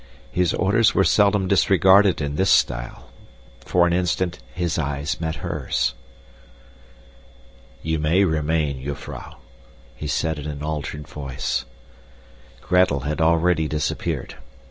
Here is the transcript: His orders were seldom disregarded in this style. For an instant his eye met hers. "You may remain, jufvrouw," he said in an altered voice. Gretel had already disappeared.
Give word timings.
His 0.31 0.51
orders 0.55 0.95
were 0.95 1.03
seldom 1.03 1.47
disregarded 1.47 2.21
in 2.21 2.35
this 2.35 2.49
style. 2.49 3.11
For 3.59 3.85
an 3.85 3.93
instant 3.93 4.39
his 4.51 4.79
eye 4.79 5.05
met 5.19 5.35
hers. 5.45 5.93
"You 7.83 7.99
may 7.99 8.23
remain, 8.23 8.83
jufvrouw," 8.83 9.35
he 9.95 10.07
said 10.07 10.39
in 10.39 10.47
an 10.47 10.63
altered 10.63 11.07
voice. 11.07 11.65
Gretel 12.61 13.01
had 13.01 13.21
already 13.21 13.67
disappeared. 13.67 14.37